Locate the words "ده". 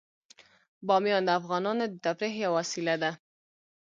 3.01-3.11